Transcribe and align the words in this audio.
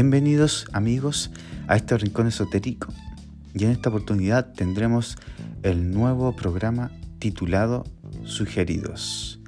Bienvenidos 0.00 0.68
amigos 0.72 1.32
a 1.66 1.74
este 1.74 1.98
rincón 1.98 2.28
esotérico 2.28 2.86
y 3.52 3.64
en 3.64 3.72
esta 3.72 3.88
oportunidad 3.88 4.52
tendremos 4.52 5.16
el 5.64 5.90
nuevo 5.90 6.36
programa 6.36 6.92
titulado 7.18 7.82
Sugeridos. 8.22 9.40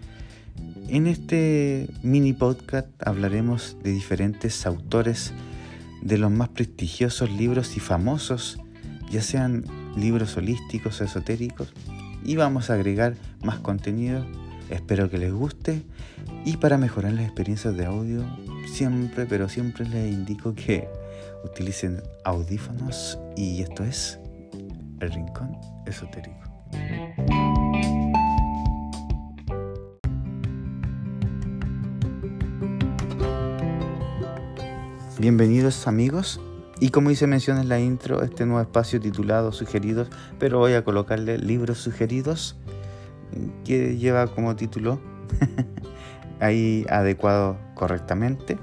En 0.89 1.07
este 1.07 1.89
mini 2.03 2.33
podcast 2.33 2.89
hablaremos 2.99 3.77
de 3.85 3.93
diferentes 3.93 4.67
autores 4.67 5.33
de 6.03 6.19
los 6.19 6.33
más 6.33 6.49
prestigiosos 6.49 7.31
libros 7.31 7.77
y 7.77 7.81
famosos, 7.81 8.59
ya 9.09 9.23
sean 9.23 9.65
libros 9.97 10.37
holísticos 10.37 11.01
o 11.01 11.05
esotéricos, 11.05 11.73
y 12.25 12.35
vamos 12.35 12.71
a 12.71 12.75
agregar 12.75 13.15
más 13.45 13.61
contenido. 13.61 14.27
Espero 14.69 15.09
que 15.11 15.19
les 15.19 15.33
guste 15.33 15.85
y 16.45 16.57
para 16.57 16.77
mejorar 16.77 17.13
las 17.13 17.25
experiencias 17.25 17.77
de 17.77 17.87
audio, 17.87 18.25
siempre, 18.67 19.27
pero 19.27 19.49
siempre 19.49 19.87
les 19.87 20.13
indico 20.13 20.55
que 20.55 20.89
utilicen 21.45 22.03
audífonos 22.25 23.19
y 23.37 23.63
esto 23.63 23.85
es 23.85 24.19
el 25.01 25.11
rincón 25.13 25.57
esotérico. 25.87 26.39
Bienvenidos 35.19 35.87
amigos 35.87 36.41
y 36.81 36.89
como 36.89 37.11
hice 37.11 37.27
mención 37.27 37.59
en 37.59 37.69
la 37.69 37.79
intro, 37.79 38.23
este 38.23 38.47
nuevo 38.47 38.63
espacio 38.63 39.01
titulado 39.01 39.53
Sugeridos, 39.53 40.09
pero 40.39 40.59
voy 40.59 40.73
a 40.73 40.83
colocarle 40.83 41.37
libros 41.37 41.79
sugeridos 41.79 42.57
que 43.65 43.99
lleva 43.99 44.27
como 44.29 44.57
título 44.57 44.99
ahí 46.41 46.85
adecuado 46.89 47.57
correctamente. 47.75 48.59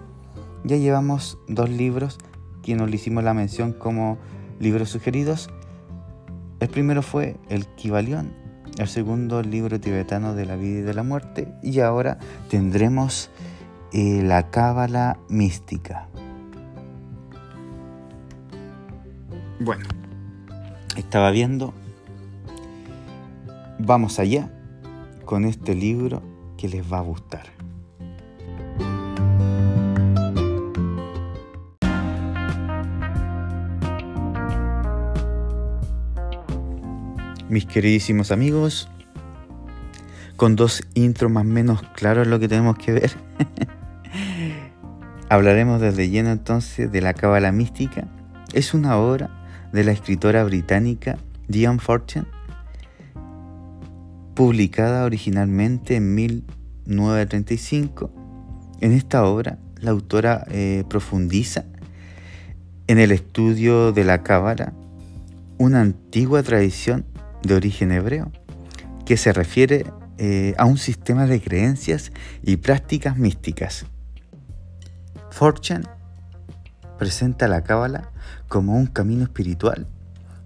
Ya 0.64 0.78
llevamos 0.78 1.38
dos 1.48 1.70
libros 1.70 2.18
que 2.64 2.76
nos 2.76 2.90
le 2.90 2.96
hicimos 2.98 3.24
la 3.24 3.34
mención 3.34 3.72
como 3.72 4.18
libros 4.60 4.90
sugeridos. 4.90 5.50
El 6.60 6.70
primero 6.70 7.02
fue 7.02 7.38
El 7.50 7.68
Kibalión, 7.68 8.34
el 8.78 8.88
segundo 8.88 9.42
libro 9.42 9.80
tibetano 9.80 10.34
de 10.34 10.46
la 10.46 10.56
vida 10.56 10.80
y 10.80 10.82
de 10.82 10.94
la 10.94 11.04
muerte 11.04 11.54
y 11.62 11.80
ahora 11.80 12.18
tendremos 12.50 13.30
eh, 13.94 14.22
la 14.24 14.50
Cábala 14.50 15.20
mística. 15.30 16.10
Bueno, 19.60 19.86
estaba 20.96 21.32
viendo. 21.32 21.74
Vamos 23.80 24.20
allá 24.20 24.52
con 25.26 25.46
este 25.46 25.74
libro 25.74 26.22
que 26.58 26.68
les 26.68 26.92
va 26.92 27.00
a 27.00 27.02
gustar. 27.02 27.57
Mis 37.50 37.66
queridísimos 37.66 38.32
amigos, 38.32 38.90
con 40.36 40.56
dos 40.56 40.84
intros 40.94 41.32
más 41.32 41.46
o 41.46 41.48
menos 41.48 41.82
claros 41.96 42.28
lo 42.28 42.40
que 42.40 42.48
tenemos 42.48 42.78
que 42.78 42.92
ver. 42.92 43.12
Hablaremos 45.30 45.82
desde 45.82 46.10
lleno 46.10 46.32
entonces 46.32 46.92
de 46.92 47.02
la 47.02 47.14
Cábala 47.14 47.52
Mística. 47.52 48.08
Es 48.54 48.74
una 48.74 48.98
obra 48.98 49.30
de 49.74 49.84
la 49.84 49.92
escritora 49.92 50.44
británica 50.44 51.18
Diane 51.48 51.80
Fortune, 51.80 52.26
publicada 54.36 55.06
originalmente 55.06 55.96
en 55.96 56.16
1935. 56.16 58.12
En 58.80 58.92
esta 58.92 59.26
obra, 59.26 59.58
la 59.82 59.92
autora 59.92 60.46
eh, 60.50 60.84
profundiza 60.90 61.66
en 62.88 63.00
el 63.00 63.12
estudio 63.12 63.92
de 63.92 64.04
la 64.04 64.24
Cábala, 64.24 64.74
una 65.58 65.82
antigua 65.82 66.44
tradición 66.44 67.06
de 67.48 67.56
origen 67.56 67.92
hebreo 67.92 68.32
que 69.06 69.18
se 69.18 69.34
refiere 69.34 69.86
eh, 70.18 70.54
a 70.58 70.66
un 70.66 70.78
sistema 70.78 71.26
de 71.26 71.42
creencias 71.42 72.12
y 72.44 72.58
prácticas 72.58 73.18
místicas. 73.18 73.86
Fortune 75.32 75.86
presenta 76.98 77.48
la 77.48 77.64
Cábala 77.64 78.12
como 78.48 78.76
un 78.76 78.88
camino 78.88 79.24
espiritual 79.24 79.88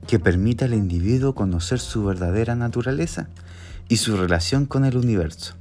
que 0.07 0.19
permite 0.19 0.65
al 0.65 0.73
individuo 0.73 1.33
conocer 1.35 1.79
su 1.79 2.03
verdadera 2.03 2.55
naturaleza 2.55 3.29
y 3.87 3.97
su 3.97 4.17
relación 4.17 4.65
con 4.65 4.85
el 4.85 4.97
universo. 4.97 5.55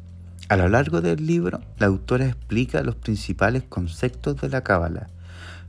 A 0.49 0.57
lo 0.57 0.69
largo 0.69 1.01
del 1.01 1.27
libro, 1.27 1.61
la 1.79 1.87
autora 1.87 2.27
explica 2.27 2.83
los 2.83 2.97
principales 2.97 3.63
conceptos 3.63 4.41
de 4.41 4.49
la 4.49 4.63
Cábala, 4.63 5.09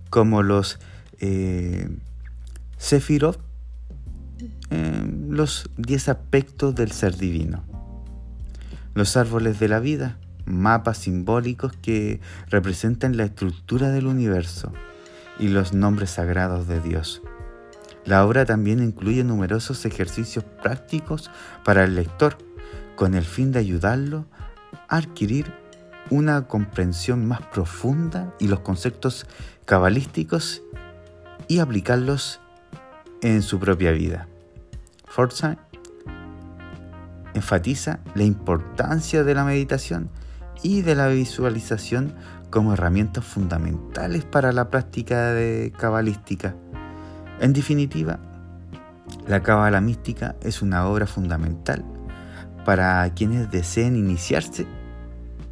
como 0.09 0.41
los 0.41 0.79
eh, 1.19 1.88
los 5.31 5.69
10 5.78 6.09
aspectos 6.09 6.75
del 6.75 6.92
ser 6.92 7.16
divino, 7.16 7.64
los 8.94 9.16
árboles 9.16 9.62
de 9.62 9.69
la 9.69 9.80
vida, 9.80 10.18
mapas 10.44 10.97
simbólicos 10.97 11.72
que 11.81 12.19
representan 12.50 13.16
la 13.16 13.24
estructura 13.24 13.92
del 13.92 14.08
universo, 14.08 14.74
y 15.40 15.47
los 15.47 15.74
nombres 15.74 16.09
sagrados 16.12 16.68
de 16.68 16.81
Dios. 16.81 17.22
La 18.03 18.25
obra 18.25 18.44
también 18.44 18.84
incluye 18.84 19.24
numerosos 19.24 19.86
ejercicios 19.86 20.44
prácticos 20.62 21.31
para 21.63 21.86
el 21.86 21.96
lector, 21.96 22.38
con 22.98 23.16
el 23.16 23.24
fin 23.24 23.53
de 23.53 23.59
ayudarlo 23.59 24.25
a 24.90 24.98
adquirir 24.98 25.53
una 26.09 26.50
comprensión 26.50 27.25
más 27.25 27.42
profunda 27.42 28.36
y 28.38 28.50
los 28.50 28.59
conceptos 28.59 29.25
cabalísticos 29.63 30.62
y 31.48 31.59
aplicarlos 31.59 32.42
en 33.22 33.42
su 33.42 33.59
propia 33.59 33.92
vida. 33.92 34.28
Forsyth 35.11 35.57
enfatiza 37.33 37.99
la 38.16 38.23
importancia 38.23 39.25
de 39.25 39.35
la 39.35 39.44
meditación 39.44 40.09
y 40.63 40.83
de 40.83 40.95
la 40.95 41.09
visualización 41.09 42.13
como 42.49 42.73
herramientas 42.73 43.25
fundamentales 43.25 44.23
para 44.23 44.53
la 44.53 44.69
práctica 44.69 45.33
de 45.33 45.73
cabalística. 45.77 46.55
En 47.41 47.51
definitiva, 47.51 48.19
la 49.27 49.44
cábala 49.44 49.81
mística 49.81 50.35
es 50.41 50.61
una 50.61 50.88
obra 50.88 51.07
fundamental 51.07 51.83
para 52.63 53.09
quienes 53.13 53.51
deseen 53.51 53.97
iniciarse 53.97 54.66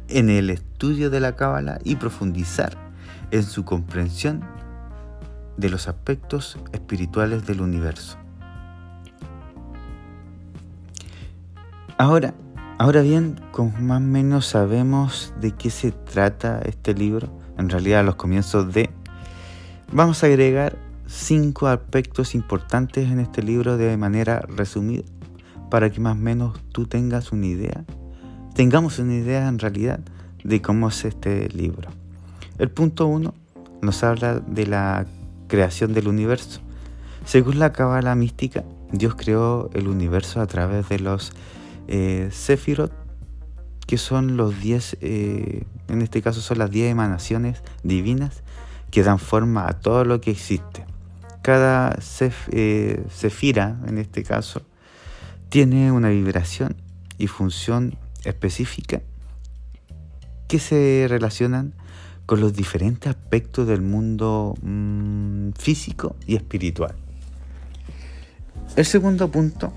en 0.08 0.30
el 0.30 0.48
estudio 0.48 1.10
de 1.10 1.20
la 1.20 1.36
cábala 1.36 1.80
y 1.84 1.96
profundizar 1.96 2.78
en 3.30 3.42
su 3.42 3.66
comprensión 3.66 4.42
de 5.58 5.68
los 5.68 5.86
aspectos 5.86 6.58
espirituales 6.72 7.46
del 7.46 7.60
universo. 7.60 8.16
Ahora, 12.00 12.32
Ahora 12.78 13.02
bien, 13.02 13.38
como 13.52 13.72
más 13.78 13.98
o 13.98 14.00
menos 14.00 14.46
sabemos 14.46 15.34
de 15.38 15.50
qué 15.50 15.68
se 15.68 15.92
trata 15.92 16.62
este 16.64 16.94
libro, 16.94 17.28
en 17.58 17.68
realidad 17.68 18.00
a 18.00 18.02
los 18.02 18.14
comienzos 18.14 18.72
de, 18.72 18.88
vamos 19.92 20.22
a 20.22 20.28
agregar 20.28 20.78
cinco 21.06 21.66
aspectos 21.66 22.34
importantes 22.34 23.10
en 23.10 23.20
este 23.20 23.42
libro 23.42 23.76
de 23.76 23.94
manera 23.98 24.40
resumida, 24.48 25.02
para 25.70 25.90
que 25.90 26.00
más 26.00 26.14
o 26.14 26.20
menos 26.20 26.58
tú 26.72 26.86
tengas 26.86 27.32
una 27.32 27.48
idea, 27.48 27.84
tengamos 28.54 28.98
una 28.98 29.16
idea 29.16 29.46
en 29.46 29.58
realidad 29.58 30.00
de 30.42 30.62
cómo 30.62 30.88
es 30.88 31.04
este 31.04 31.50
libro. 31.50 31.90
El 32.56 32.70
punto 32.70 33.08
uno 33.08 33.34
nos 33.82 34.02
habla 34.04 34.40
de 34.40 34.66
la 34.66 35.04
creación 35.48 35.92
del 35.92 36.08
universo. 36.08 36.62
Según 37.26 37.58
la 37.58 37.74
cábala 37.74 38.14
mística, 38.14 38.64
Dios 38.90 39.16
creó 39.16 39.68
el 39.74 39.86
universo 39.86 40.40
a 40.40 40.46
través 40.46 40.88
de 40.88 40.98
los 40.98 41.34
eh, 41.90 42.28
Sefirot, 42.30 42.92
que 43.86 43.98
son 43.98 44.36
los 44.36 44.60
10, 44.60 44.98
eh, 45.00 45.64
en 45.88 46.02
este 46.02 46.22
caso 46.22 46.40
son 46.40 46.58
las 46.58 46.70
10 46.70 46.92
emanaciones 46.92 47.64
divinas 47.82 48.44
que 48.92 49.02
dan 49.02 49.18
forma 49.18 49.68
a 49.68 49.72
todo 49.72 50.04
lo 50.04 50.20
que 50.20 50.30
existe. 50.30 50.84
Cada 51.42 51.98
eh, 52.52 53.04
Sefira, 53.12 53.80
en 53.88 53.98
este 53.98 54.22
caso, 54.22 54.62
tiene 55.48 55.90
una 55.90 56.10
vibración 56.10 56.76
y 57.18 57.26
función 57.26 57.98
específica 58.24 59.02
que 60.46 60.60
se 60.60 61.06
relacionan 61.08 61.74
con 62.24 62.40
los 62.40 62.52
diferentes 62.54 63.10
aspectos 63.10 63.66
del 63.66 63.82
mundo 63.82 64.54
mm, 64.62 65.50
físico 65.58 66.14
y 66.24 66.36
espiritual. 66.36 66.94
El 68.76 68.84
segundo 68.84 69.28
punto 69.28 69.72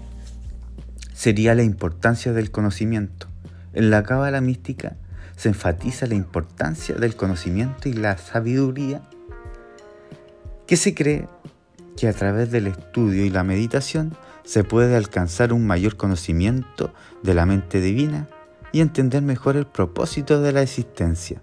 sería 1.14 1.56
la 1.56 1.64
importancia 1.64 2.34
del 2.34 2.52
conocimiento. 2.52 3.28
En 3.74 3.90
la 3.90 4.04
cábala 4.04 4.42
mística 4.42 4.96
se 5.36 5.50
enfatiza 5.50 6.08
la 6.08 6.16
importancia 6.16 6.96
del 6.96 7.16
conocimiento 7.16 7.90
y 7.90 7.94
la 7.94 8.18
sabiduría 8.18 9.02
que 10.68 10.78
se 10.78 10.94
cree 10.94 11.28
que 11.98 12.08
a 12.08 12.14
través 12.14 12.52
del 12.52 12.68
estudio 12.68 13.26
y 13.26 13.30
la 13.30 13.44
meditación 13.44 14.16
se 14.44 14.64
puede 14.64 14.96
alcanzar 14.96 15.54
un 15.54 15.66
mayor 15.66 15.96
conocimiento 15.96 16.94
de 17.22 17.34
la 17.34 17.46
mente 17.46 17.80
divina 17.80 18.28
y 18.72 18.82
entender 18.82 19.22
mejor 19.22 19.56
el 19.56 19.66
propósito 19.66 20.42
de 20.42 20.52
la 20.52 20.62
existencia. 20.62 21.42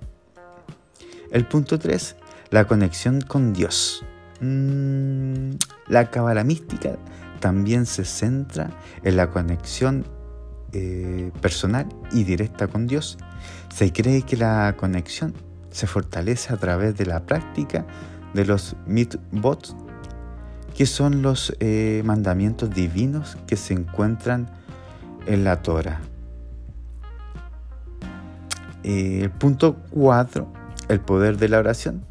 El 1.31 1.47
punto 1.47 1.79
3. 1.79 2.17
La 2.51 2.67
conexión 2.67 3.21
con 3.21 3.53
Dios. 3.53 4.05
Mm, 4.41 5.53
la 5.87 6.11
cábala 6.11 6.45
mística 6.45 6.97
también 7.41 7.87
se 7.87 8.05
centra 8.05 8.71
en 9.03 9.17
la 9.17 9.31
conexión 9.31 10.05
eh, 10.73 11.33
personal 11.41 11.89
y 12.13 12.23
directa 12.23 12.69
con 12.69 12.87
Dios. 12.87 13.19
Se 13.75 13.93
cree 13.93 14.23
que 14.23 14.37
la 14.37 14.77
conexión 14.77 15.35
se 15.73 15.89
fortalece 15.89 16.53
a 16.53 16.59
través 16.59 16.97
de 16.97 17.07
la 17.07 17.27
práctica 17.27 17.85
de 18.35 18.45
los 18.45 18.77
mitbots, 18.87 19.75
que 20.77 20.87
son 20.87 21.23
los 21.23 21.53
eh, 21.59 22.03
mandamientos 22.05 22.71
divinos 22.71 23.37
que 23.49 23.57
se 23.57 23.75
encuentran 23.75 24.49
en 25.27 25.43
la 25.43 25.61
Torah. 25.61 26.01
Eh, 28.85 29.21
el 29.23 29.31
punto 29.31 29.77
4, 29.91 30.53
el 30.89 31.01
poder 31.01 31.37
de 31.37 31.49
la 31.49 31.59
oración. 31.59 32.05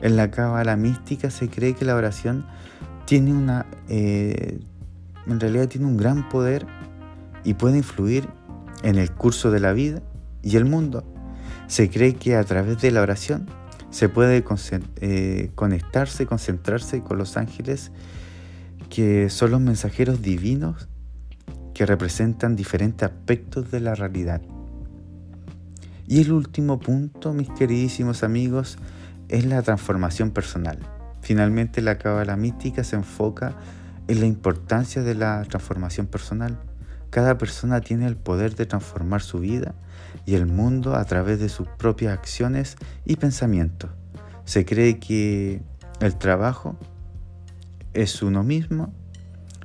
En 0.00 0.16
la 0.16 0.30
cábala 0.30 0.76
mística 0.76 1.28
se 1.30 1.48
cree 1.48 1.74
que 1.74 1.84
la 1.84 1.94
oración 1.94 2.46
tiene 3.04 3.32
una, 3.34 3.66
en 5.26 5.40
realidad 5.40 5.68
tiene 5.68 5.86
un 5.86 5.96
gran 5.96 6.28
poder 6.28 6.66
y 7.44 7.54
puede 7.54 7.78
influir 7.78 8.28
en 8.82 8.96
el 8.96 9.10
curso 9.12 9.50
de 9.50 9.60
la 9.60 9.72
vida 9.72 10.02
y 10.42 10.56
el 10.56 10.64
mundo. 10.64 11.04
Se 11.66 11.90
cree 11.90 12.14
que 12.14 12.36
a 12.36 12.44
través 12.44 12.80
de 12.80 12.90
la 12.90 13.02
oración 13.02 13.46
se 13.90 14.08
puede 14.08 14.44
eh, 15.00 15.50
conectarse, 15.54 16.26
concentrarse 16.26 17.00
con 17.02 17.18
los 17.18 17.36
ángeles 17.36 17.92
que 18.90 19.30
son 19.30 19.50
los 19.50 19.60
mensajeros 19.60 20.22
divinos 20.22 20.88
que 21.74 21.86
representan 21.86 22.56
diferentes 22.56 23.08
aspectos 23.08 23.70
de 23.70 23.80
la 23.80 23.94
realidad. 23.94 24.40
Y 26.06 26.20
el 26.20 26.32
último 26.32 26.78
punto, 26.78 27.32
mis 27.32 27.50
queridísimos 27.50 28.22
amigos, 28.22 28.78
es 29.28 29.44
la 29.44 29.60
transformación 29.62 30.30
personal. 30.30 30.78
Finalmente 31.20 31.82
la 31.82 31.98
cábala 31.98 32.36
mística 32.36 32.84
se 32.84 32.96
enfoca 32.96 33.56
en 34.08 34.20
la 34.20 34.26
importancia 34.26 35.02
de 35.02 35.14
la 35.14 35.42
transformación 35.44 36.06
personal. 36.06 36.58
Cada 37.10 37.38
persona 37.38 37.80
tiene 37.80 38.06
el 38.06 38.16
poder 38.16 38.54
de 38.54 38.66
transformar 38.66 39.22
su 39.22 39.38
vida 39.40 39.74
y 40.24 40.34
el 40.34 40.46
mundo 40.46 40.94
a 40.94 41.04
través 41.04 41.38
de 41.38 41.48
sus 41.48 41.68
propias 41.68 42.12
acciones 42.12 42.76
y 43.04 43.16
pensamientos. 43.16 43.90
Se 44.44 44.64
cree 44.64 44.98
que 44.98 45.62
el 46.00 46.16
trabajo 46.16 46.76
es 47.94 48.22
uno 48.22 48.42
mismo, 48.42 48.92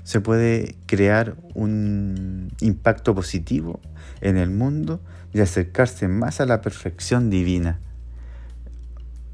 se 0.03 0.21
puede 0.21 0.75
crear 0.85 1.35
un 1.53 2.51
impacto 2.59 3.13
positivo 3.13 3.79
en 4.21 4.37
el 4.37 4.49
mundo 4.49 5.01
y 5.33 5.41
acercarse 5.41 6.07
más 6.07 6.41
a 6.41 6.45
la 6.45 6.61
perfección 6.61 7.29
divina. 7.29 7.79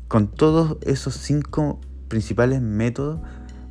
Con 0.07 0.27
todos 0.27 0.77
esos 0.81 1.15
cinco 1.15 1.79
principales 2.07 2.61
métodos, 2.61 3.19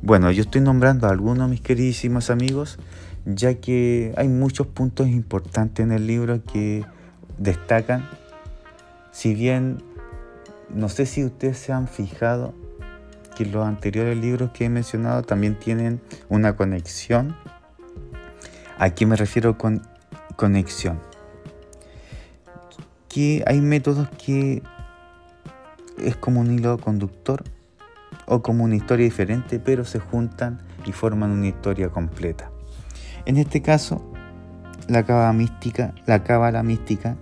bueno, 0.01 0.31
yo 0.31 0.43
estoy 0.43 0.61
nombrando 0.61 1.07
a 1.07 1.11
algunos, 1.11 1.49
mis 1.49 1.61
queridísimos 1.61 2.29
amigos, 2.29 2.77
ya 3.25 3.55
que 3.55 4.13
hay 4.17 4.27
muchos 4.27 4.67
puntos 4.67 5.07
importantes 5.07 5.83
en 5.83 5.91
el 5.91 6.07
libro 6.07 6.43
que 6.43 6.85
destacan. 7.37 8.07
Si 9.11 9.33
bien 9.33 9.83
no 10.69 10.89
sé 10.89 11.05
si 11.05 11.23
ustedes 11.23 11.57
se 11.57 11.71
han 11.71 11.87
fijado 11.87 12.53
que 13.35 13.45
los 13.45 13.65
anteriores 13.65 14.17
libros 14.17 14.51
que 14.51 14.65
he 14.65 14.69
mencionado 14.69 15.23
también 15.23 15.57
tienen 15.57 16.01
una 16.27 16.55
conexión. 16.55 17.35
¿A 18.77 18.89
qué 18.91 19.05
me 19.05 19.15
refiero 19.15 19.57
con 19.57 19.81
conexión? 20.35 20.99
Que 23.07 23.43
hay 23.47 23.61
métodos 23.61 24.09
que 24.23 24.61
es 25.99 26.15
como 26.15 26.41
un 26.41 26.51
hilo 26.51 26.77
conductor 26.77 27.43
o 28.27 28.41
como 28.41 28.65
una 28.65 28.75
historia 28.75 29.05
diferente, 29.05 29.59
pero 29.59 29.85
se 29.85 29.99
juntan 29.99 30.59
y 30.85 30.91
forman 30.91 31.31
una 31.31 31.47
historia 31.47 31.89
completa. 31.89 32.51
En 33.25 33.37
este 33.37 33.61
caso, 33.61 34.13
la 34.87 35.03
cábala 35.03 35.33
mística, 35.33 35.93
la 36.05 36.23
cábala 36.23 36.61
mística 36.61 37.17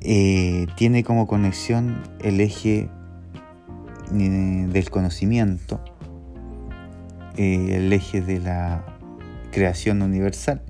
eh, 0.00 0.66
tiene 0.76 1.04
como 1.04 1.26
conexión 1.26 2.02
el 2.20 2.40
eje 2.40 2.88
eh, 4.14 4.66
del 4.68 4.90
conocimiento, 4.90 5.80
eh, 7.36 7.76
el 7.76 7.92
eje 7.92 8.22
de 8.22 8.40
la 8.40 8.84
creación 9.52 10.00
universal, 10.00 10.62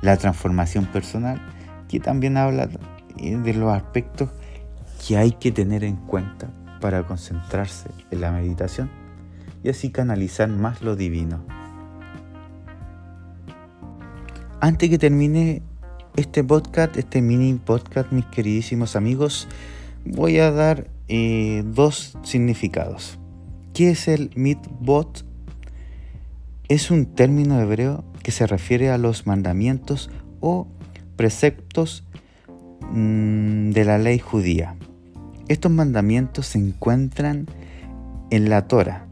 la 0.00 0.16
transformación 0.16 0.86
personal, 0.86 1.40
que 1.88 2.00
también 2.00 2.38
habla 2.38 2.66
de 2.66 3.54
los 3.54 3.74
aspectos 3.74 4.30
que 5.06 5.18
hay 5.18 5.32
que 5.32 5.52
tener 5.52 5.84
en 5.84 5.96
cuenta 5.96 6.48
para 6.86 7.04
concentrarse 7.04 7.90
en 8.12 8.20
la 8.20 8.30
meditación 8.30 8.88
y 9.64 9.70
así 9.70 9.90
canalizar 9.90 10.48
más 10.48 10.82
lo 10.82 10.94
divino. 10.94 11.44
Antes 14.60 14.88
que 14.90 14.96
termine 14.96 15.62
este 16.14 16.44
podcast, 16.44 16.96
este 16.96 17.22
mini 17.22 17.54
podcast, 17.54 18.12
mis 18.12 18.24
queridísimos 18.26 18.94
amigos, 18.94 19.48
voy 20.04 20.38
a 20.38 20.52
dar 20.52 20.86
eh, 21.08 21.64
dos 21.66 22.16
significados. 22.22 23.18
¿Qué 23.74 23.90
es 23.90 24.06
el 24.06 24.30
mitbot? 24.36 25.24
Es 26.68 26.92
un 26.92 27.06
término 27.06 27.60
hebreo 27.60 28.04
que 28.22 28.30
se 28.30 28.46
refiere 28.46 28.90
a 28.90 28.98
los 28.98 29.26
mandamientos 29.26 30.08
o 30.38 30.68
preceptos 31.16 32.04
mm, 32.92 33.70
de 33.70 33.84
la 33.84 33.98
ley 33.98 34.20
judía. 34.20 34.76
Estos 35.48 35.70
mandamientos 35.70 36.48
se 36.48 36.58
encuentran 36.58 37.46
en 38.30 38.48
la 38.48 38.66
Torah 38.66 39.06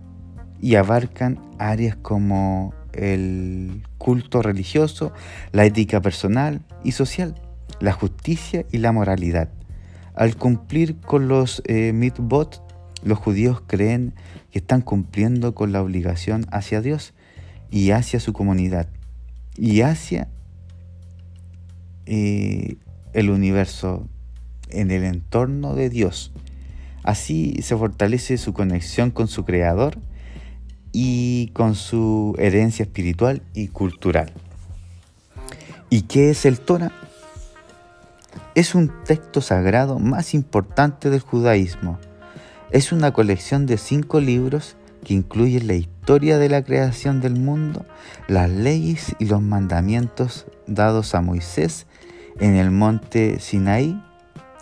y 0.60 0.74
abarcan 0.74 1.38
áreas 1.58 1.94
como 1.94 2.74
el 2.92 3.84
culto 3.98 4.42
religioso, 4.42 5.12
la 5.52 5.64
ética 5.64 6.00
personal 6.00 6.62
y 6.82 6.92
social, 6.92 7.40
la 7.80 7.92
justicia 7.92 8.64
y 8.72 8.78
la 8.78 8.90
moralidad. 8.90 9.48
Al 10.16 10.36
cumplir 10.36 11.00
con 11.00 11.28
los 11.28 11.62
eh, 11.66 11.92
mitbot, 11.92 12.62
los 13.04 13.18
judíos 13.18 13.62
creen 13.66 14.14
que 14.50 14.58
están 14.58 14.80
cumpliendo 14.80 15.54
con 15.54 15.70
la 15.70 15.82
obligación 15.82 16.46
hacia 16.50 16.80
Dios 16.80 17.14
y 17.70 17.92
hacia 17.92 18.18
su 18.18 18.32
comunidad 18.32 18.88
y 19.56 19.82
hacia 19.82 20.28
eh, 22.06 22.76
el 23.12 23.30
universo 23.30 24.08
en 24.74 24.90
el 24.90 25.04
entorno 25.04 25.74
de 25.74 25.90
Dios. 25.90 26.32
Así 27.02 27.56
se 27.62 27.76
fortalece 27.76 28.38
su 28.38 28.52
conexión 28.52 29.10
con 29.10 29.28
su 29.28 29.44
Creador 29.44 29.98
y 30.92 31.48
con 31.48 31.74
su 31.74 32.34
herencia 32.38 32.84
espiritual 32.84 33.42
y 33.52 33.68
cultural. 33.68 34.32
¿Y 35.90 36.02
qué 36.02 36.30
es 36.30 36.44
el 36.46 36.60
Torah? 36.60 36.92
Es 38.54 38.74
un 38.74 38.90
texto 39.04 39.40
sagrado 39.40 39.98
más 39.98 40.32
importante 40.34 41.10
del 41.10 41.20
judaísmo. 41.20 41.98
Es 42.70 42.92
una 42.92 43.12
colección 43.12 43.66
de 43.66 43.76
cinco 43.76 44.20
libros 44.20 44.76
que 45.04 45.14
incluyen 45.14 45.66
la 45.66 45.74
historia 45.74 46.38
de 46.38 46.48
la 46.48 46.64
creación 46.64 47.20
del 47.20 47.34
mundo, 47.34 47.84
las 48.26 48.50
leyes 48.50 49.14
y 49.18 49.26
los 49.26 49.42
mandamientos 49.42 50.46
dados 50.66 51.14
a 51.14 51.20
Moisés 51.20 51.86
en 52.40 52.56
el 52.56 52.70
monte 52.70 53.38
Sinaí, 53.38 54.02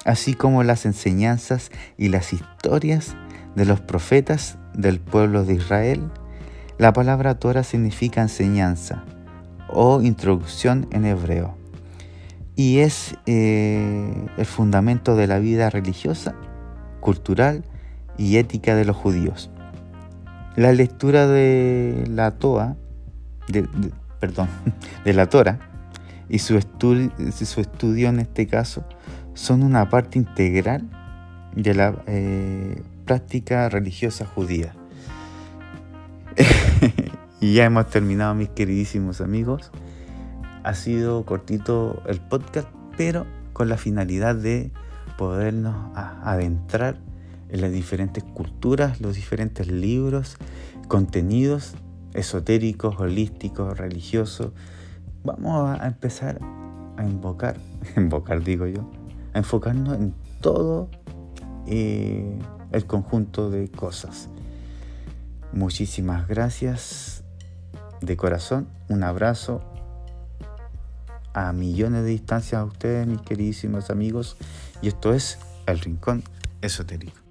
así 0.04 0.34
como 0.34 0.62
las 0.62 0.86
enseñanzas 0.86 1.70
y 1.96 2.08
las 2.08 2.32
historias 2.32 3.14
de 3.54 3.64
los 3.64 3.80
profetas 3.80 4.58
del 4.74 5.00
pueblo 5.00 5.44
de 5.44 5.54
Israel 5.54 6.10
la 6.78 6.92
palabra 6.92 7.34
Torah 7.36 7.62
significa 7.62 8.22
enseñanza 8.22 9.04
o 9.68 10.02
introducción 10.02 10.88
en 10.90 11.04
hebreo 11.04 11.56
y 12.56 12.78
es 12.78 13.14
eh, 13.26 14.26
el 14.36 14.46
fundamento 14.46 15.14
de 15.14 15.26
la 15.26 15.38
vida 15.38 15.70
religiosa, 15.70 16.34
cultural 17.00 17.64
y 18.18 18.36
ética 18.36 18.74
de 18.74 18.84
los 18.84 18.96
judíos. 18.96 19.50
La 20.56 20.72
lectura 20.72 21.26
de 21.26 22.04
la 22.10 22.32
Toa, 22.32 22.76
perdón, 24.18 24.48
de 25.04 25.12
la 25.12 25.28
Torah 25.28 25.60
y 26.28 26.40
su, 26.40 26.60
su, 26.60 27.60
estudio 27.60 28.08
en 28.08 28.18
este 28.18 28.46
caso 28.46 28.84
son 29.34 29.62
una 29.62 29.88
parte 29.88 30.18
integral 30.18 30.88
de 31.54 31.74
la 31.74 32.02
eh, 32.06 32.82
práctica 33.04 33.68
religiosa 33.68 34.26
judía. 34.26 34.74
y 37.40 37.54
ya 37.54 37.64
hemos 37.64 37.88
terminado, 37.90 38.34
mis 38.34 38.48
queridísimos 38.50 39.20
amigos. 39.20 39.70
Ha 40.64 40.74
sido 40.74 41.24
cortito 41.24 42.02
el 42.06 42.20
podcast, 42.20 42.68
pero 42.96 43.26
con 43.52 43.68
la 43.68 43.76
finalidad 43.76 44.34
de 44.34 44.70
podernos 45.18 45.74
adentrar 45.96 46.96
en 47.48 47.60
las 47.60 47.72
diferentes 47.72 48.24
culturas, 48.24 49.00
los 49.00 49.16
diferentes 49.16 49.66
libros, 49.68 50.36
contenidos 50.88 51.74
esotéricos, 52.14 52.98
holísticos, 52.98 53.76
religiosos. 53.76 54.52
Vamos 55.24 55.78
a 55.78 55.86
empezar 55.86 56.40
a 56.96 57.04
invocar, 57.04 57.56
invocar 57.96 58.42
digo 58.42 58.66
yo, 58.66 58.90
a 59.32 59.38
enfocarnos 59.38 59.96
en 59.96 60.14
todo 60.40 60.88
eh, 61.66 62.38
el 62.72 62.86
conjunto 62.86 63.50
de 63.50 63.70
cosas. 63.70 64.28
Muchísimas 65.52 66.28
gracias 66.28 67.24
de 68.00 68.16
corazón, 68.16 68.68
un 68.88 69.04
abrazo 69.04 69.62
a 71.34 71.52
millones 71.52 72.02
de 72.02 72.10
distancias 72.10 72.60
a 72.60 72.64
ustedes, 72.64 73.06
mis 73.06 73.22
queridísimos 73.22 73.90
amigos, 73.90 74.36
y 74.80 74.88
esto 74.88 75.14
es 75.14 75.38
El 75.66 75.78
Rincón 75.80 76.22
Esotérico. 76.60 77.21